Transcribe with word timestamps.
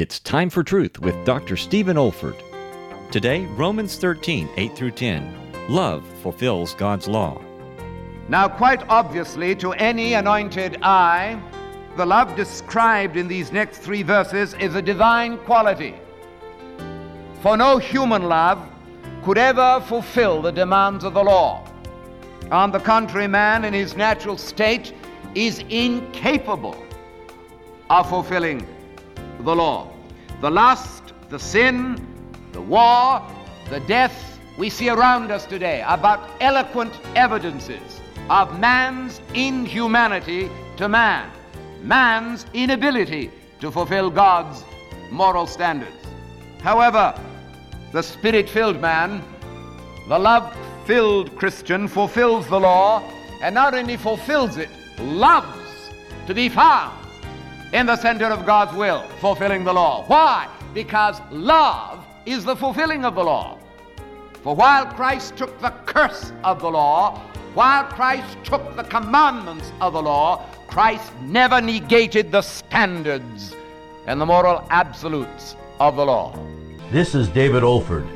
It's 0.00 0.20
Time 0.20 0.48
for 0.48 0.62
Truth 0.62 1.00
with 1.00 1.24
Dr. 1.24 1.56
Stephen 1.56 1.96
Olford. 1.96 2.40
Today, 3.10 3.46
Romans 3.46 3.98
13, 3.98 4.48
8 4.56 4.76
through 4.76 4.92
10. 4.92 5.52
Love 5.68 6.06
fulfills 6.22 6.72
God's 6.74 7.08
law. 7.08 7.42
Now, 8.28 8.46
quite 8.46 8.88
obviously, 8.88 9.56
to 9.56 9.72
any 9.72 10.14
anointed 10.14 10.78
eye, 10.82 11.42
the 11.96 12.06
love 12.06 12.36
described 12.36 13.16
in 13.16 13.26
these 13.26 13.50
next 13.50 13.78
three 13.78 14.04
verses 14.04 14.54
is 14.60 14.76
a 14.76 14.82
divine 14.82 15.36
quality. 15.38 15.96
For 17.42 17.56
no 17.56 17.78
human 17.78 18.22
love 18.28 18.64
could 19.24 19.36
ever 19.36 19.82
fulfill 19.88 20.42
the 20.42 20.52
demands 20.52 21.02
of 21.02 21.12
the 21.14 21.24
law. 21.24 21.66
On 22.52 22.70
the 22.70 22.78
contrary, 22.78 23.26
man 23.26 23.64
in 23.64 23.74
his 23.74 23.96
natural 23.96 24.38
state 24.38 24.92
is 25.34 25.58
incapable 25.68 26.80
of 27.90 28.08
fulfilling 28.08 28.64
the 29.40 29.54
law. 29.54 29.90
The 30.40 30.50
lust, 30.50 31.12
the 31.28 31.38
sin, 31.38 32.04
the 32.52 32.60
war, 32.60 33.22
the 33.70 33.80
death 33.80 34.38
we 34.56 34.70
see 34.70 34.88
around 34.88 35.30
us 35.30 35.46
today 35.46 35.82
are 35.82 35.98
but 35.98 36.20
eloquent 36.40 36.92
evidences 37.14 38.00
of 38.28 38.58
man's 38.58 39.20
inhumanity 39.34 40.50
to 40.76 40.88
man, 40.88 41.30
man's 41.82 42.46
inability 42.54 43.30
to 43.60 43.70
fulfill 43.70 44.10
God's 44.10 44.64
moral 45.10 45.46
standards. 45.46 45.96
However, 46.60 47.14
the 47.92 48.02
spirit 48.02 48.48
filled 48.48 48.80
man, 48.80 49.22
the 50.08 50.18
love 50.18 50.54
filled 50.86 51.34
Christian, 51.36 51.86
fulfills 51.88 52.48
the 52.48 52.58
law 52.58 53.02
and 53.42 53.54
not 53.54 53.74
only 53.74 53.96
fulfills 53.96 54.56
it, 54.56 54.68
loves 54.98 55.90
to 56.26 56.34
be 56.34 56.48
found 56.48 56.97
in 57.72 57.86
the 57.86 57.96
center 57.96 58.26
of 58.26 58.46
God's 58.46 58.76
will, 58.76 59.02
fulfilling 59.20 59.64
the 59.64 59.72
law. 59.72 60.04
Why? 60.06 60.48
Because 60.74 61.20
love 61.30 62.04
is 62.26 62.44
the 62.44 62.56
fulfilling 62.56 63.04
of 63.04 63.14
the 63.14 63.24
law. 63.24 63.58
For 64.42 64.54
while 64.54 64.86
Christ 64.86 65.36
took 65.36 65.60
the 65.60 65.70
curse 65.84 66.32
of 66.44 66.60
the 66.60 66.70
law, 66.70 67.18
while 67.54 67.84
Christ 67.84 68.36
took 68.44 68.76
the 68.76 68.84
commandments 68.84 69.72
of 69.80 69.92
the 69.92 70.02
law, 70.02 70.46
Christ 70.68 71.12
never 71.22 71.60
negated 71.60 72.30
the 72.30 72.42
standards 72.42 73.54
and 74.06 74.20
the 74.20 74.26
moral 74.26 74.66
absolutes 74.70 75.56
of 75.80 75.96
the 75.96 76.04
law. 76.04 76.38
This 76.90 77.14
is 77.14 77.28
David 77.28 77.62
Olford. 77.62 78.08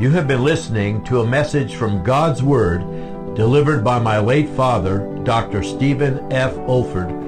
You 0.00 0.10
have 0.10 0.28
been 0.28 0.44
listening 0.44 1.02
to 1.04 1.20
a 1.20 1.26
message 1.26 1.74
from 1.74 2.02
God's 2.02 2.42
Word 2.42 2.82
delivered 3.34 3.84
by 3.84 3.98
my 3.98 4.18
late 4.18 4.48
father, 4.50 4.98
Dr. 5.22 5.62
Stephen 5.62 6.32
F. 6.32 6.54
Olford, 6.66 7.27